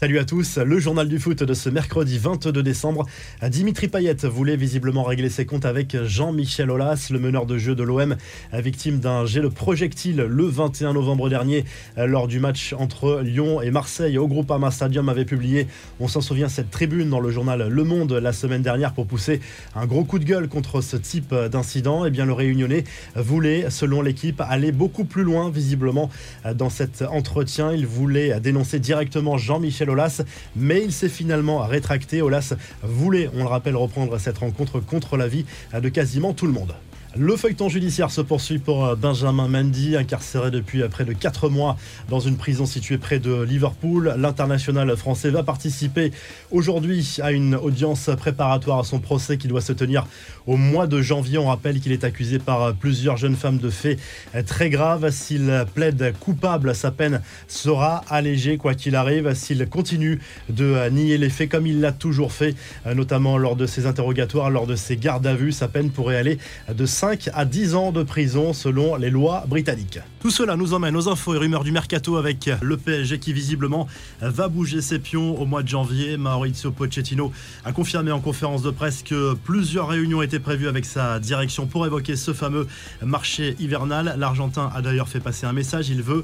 [0.00, 3.04] Salut à tous, le journal du foot de ce mercredi 22 décembre.
[3.46, 7.82] Dimitri Payet voulait visiblement régler ses comptes avec Jean-Michel Aulas, le meneur de jeu de
[7.82, 8.16] l'OM,
[8.54, 11.66] victime d'un jet de projectile le 21 novembre dernier
[11.98, 15.66] lors du match entre Lyon et Marseille au Groupama Stadium avait publié,
[16.00, 19.42] on s'en souvient, cette tribune dans le journal Le Monde la semaine dernière pour pousser
[19.74, 22.06] un gros coup de gueule contre ce type d'incident.
[22.06, 22.84] Et eh bien le réunionnais
[23.16, 26.08] voulait, selon l'équipe, aller beaucoup plus loin visiblement
[26.54, 27.74] dans cet entretien.
[27.74, 30.22] Il voulait dénoncer directement Jean-Michel Olas,
[30.56, 32.22] mais il s'est finalement rétracté.
[32.22, 36.74] Olas voulait, on le rappelle, reprendre cette rencontre contre l'avis de quasiment tout le monde.
[37.16, 41.48] Le feuilleton judiciaire se poursuit pour euh, Benjamin Mendy, incarcéré depuis euh, près de 4
[41.48, 41.76] mois
[42.08, 44.14] dans une prison située près de Liverpool.
[44.16, 46.12] L'international français va participer
[46.52, 50.06] aujourd'hui à une audience préparatoire à son procès qui doit se tenir
[50.46, 51.38] au mois de janvier.
[51.38, 53.98] On rappelle qu'il est accusé par euh, plusieurs jeunes femmes de faits
[54.46, 55.10] très graves.
[55.10, 59.34] S'il plaide coupable, sa peine sera allégée quoi qu'il arrive.
[59.34, 62.54] S'il continue de nier les faits comme il l'a toujours fait,
[62.94, 66.38] notamment lors de ses interrogatoires, lors de ses gardes à vue, sa peine pourrait aller
[66.72, 70.00] de 5 à 10 ans de prison selon les lois britanniques.
[70.20, 73.88] Tout cela nous emmène aux infos et rumeurs du mercato avec le PSG qui visiblement
[74.20, 76.18] va bouger ses pions au mois de janvier.
[76.18, 77.32] Maurizio Pochettino
[77.64, 81.86] a confirmé en conférence de presse que plusieurs réunions étaient prévues avec sa direction pour
[81.86, 82.66] évoquer ce fameux
[83.02, 84.16] marché hivernal.
[84.18, 85.88] L'Argentin a d'ailleurs fait passer un message.
[85.88, 86.22] Il veut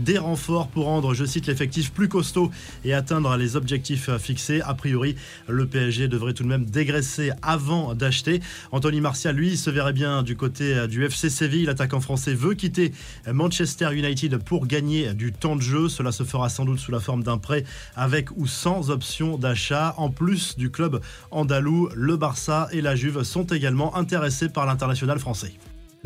[0.00, 2.50] des renforts pour rendre, je cite, l'effectif plus costaud
[2.84, 4.60] et atteindre les objectifs fixés.
[4.62, 5.14] A priori,
[5.46, 8.40] le PSG devrait tout de même dégraisser avant d'acheter.
[8.72, 11.66] Anthony Martial, lui, se verrait bien du côté euh, du FC Séville.
[11.66, 12.92] L'attaquant français veut quitter
[13.30, 15.88] Manchester United pour gagner du temps de jeu.
[15.88, 17.64] Cela se fera sans doute sous la forme d'un prêt
[17.94, 19.94] avec ou sans option d'achat.
[19.96, 21.00] En plus du club
[21.30, 25.52] andalou, le Barça et la Juve sont également intéressés par l'international français.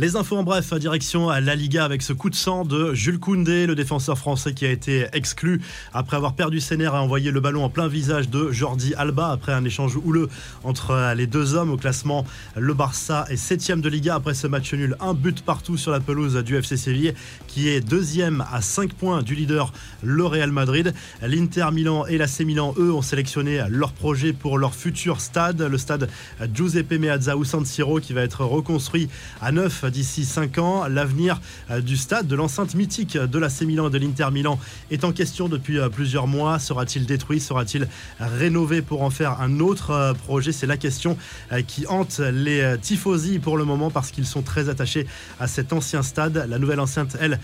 [0.01, 3.19] Les infos en bref, direction à La Liga avec ce coup de sang de Jules
[3.19, 5.61] Koundé, le défenseur français qui a été exclu
[5.93, 9.29] après avoir perdu ses nerfs et envoyé le ballon en plein visage de Jordi Alba
[9.29, 10.31] après un échange houleux
[10.65, 12.25] entre les deux hommes au classement.
[12.57, 16.01] Le Barça est septième de Liga après ce match nul, un but partout sur la
[16.01, 17.13] pelouse du FC Séville
[17.47, 19.71] qui est deuxième à 5 points du leader
[20.03, 20.95] le Real Madrid.
[21.21, 25.77] L'Inter Milan et l'AC Milan, eux, ont sélectionné leur projet pour leur futur stade, le
[25.77, 26.09] stade
[26.55, 29.11] Giuseppe Meazza ou San Siro qui va être reconstruit
[29.43, 30.87] à neuf d'ici 5 ans.
[30.89, 31.41] L'avenir
[31.71, 34.59] euh, du stade, de l'enceinte mythique de l'AC Milan et de l'Inter Milan
[34.91, 36.59] est en question depuis euh, plusieurs mois.
[36.59, 37.41] Sera-t-il détruit?
[37.41, 40.53] Sera-t-il rénové pour en faire un autre euh, projet?
[40.53, 41.17] C'est la question
[41.67, 45.07] qui hante les tifosi pour le moment parce qu'ils sont très attachés
[45.39, 46.47] à cet ancien stade.
[46.49, 47.39] La nouvelle enceinte, elle,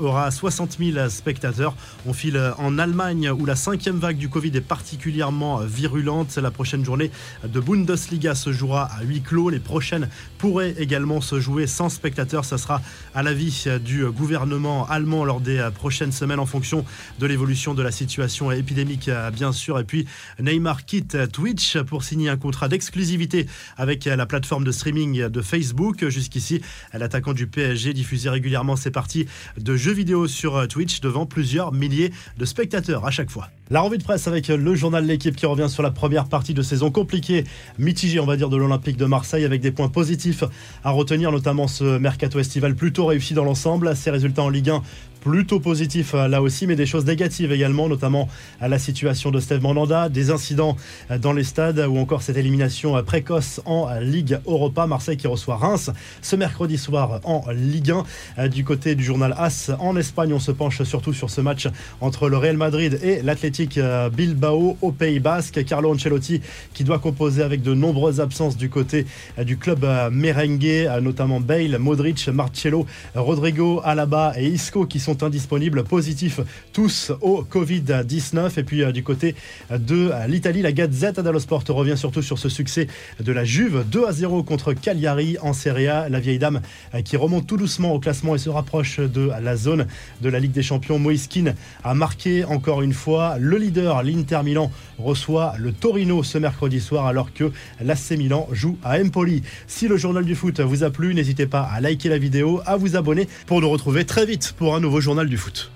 [0.00, 1.74] aura 60 000 spectateurs.
[2.06, 6.36] On file en Allemagne où la cinquième vague du Covid est particulièrement virulente.
[6.36, 7.10] La prochaine journée
[7.44, 9.50] de Bundesliga se jouera à huis clos.
[9.50, 10.08] Les prochaines
[10.38, 12.44] pourraient également se jouer spectateurs.
[12.44, 12.82] Ça sera
[13.14, 16.84] à l'avis du gouvernement allemand lors des prochaines semaines en fonction
[17.18, 19.78] de l'évolution de la situation épidémique, bien sûr.
[19.78, 20.06] Et puis
[20.40, 23.46] Neymar quitte Twitch pour signer un contrat d'exclusivité
[23.76, 26.08] avec la plateforme de streaming de Facebook.
[26.08, 26.60] Jusqu'ici,
[26.92, 29.26] l'attaquant du PSG diffusait régulièrement ses parties
[29.58, 33.48] de jeux vidéo sur Twitch devant plusieurs milliers de spectateurs à chaque fois.
[33.70, 36.62] La revue de presse avec le journal L'équipe qui revient sur la première partie de
[36.62, 37.44] saison compliquée,
[37.78, 40.42] mitigée on va dire de l'Olympique de Marseille avec des points positifs
[40.82, 43.94] à retenir notamment ce mercato estival plutôt réussi dans l'ensemble.
[43.96, 44.82] Ses résultats en Ligue 1
[45.20, 48.28] plutôt positifs euh, là aussi, mais des choses négatives également, notamment
[48.60, 50.76] à la situation de Steve Mandanda, des incidents
[51.10, 54.86] euh, dans les stades ou encore cette élimination euh, précoce en Ligue Europa.
[54.86, 55.90] Marseille qui reçoit Reims
[56.22, 57.92] ce mercredi soir en Ligue
[58.36, 58.48] 1.
[58.48, 61.68] Du côté du journal AS en Espagne, on se penche surtout sur ce match
[62.00, 63.78] entre le Real Madrid et l'Athletic
[64.12, 65.64] Bilbao au Pays Basque.
[65.64, 66.40] Carlo Ancelotti
[66.72, 69.06] qui doit composer avec de nombreuses absences du côté
[69.38, 76.40] du club merengue, notamment Bale, Modric, Marcello, Rodrigo, Alaba et Isco qui sont indisponibles, positifs
[76.72, 78.58] tous au Covid-19.
[78.58, 79.34] Et puis euh, du côté
[79.70, 82.86] de l'Italie, la Gazette dello Sport revient surtout sur ce succès
[83.20, 86.08] de la Juve 2 à 0 contre Cagliari en Serie A.
[86.08, 86.60] La vieille dame
[86.94, 89.86] euh, qui remonte tout doucement au classement et se rapproche de la zone
[90.20, 90.98] de la Ligue des Champions.
[90.98, 91.54] Moiskin
[91.84, 93.36] a marqué encore une fois.
[93.38, 97.50] Le leader, l'Inter Milan, reçoit le Torino ce mercredi soir alors que
[97.80, 99.42] l'AC Milan joue à Empoli.
[99.66, 102.76] Si le journal du foot vous a plu, n'hésitez pas à liker la vidéo, à
[102.76, 105.70] vous abonner pour nous retrouver très vite pour un nouveau journal du foot.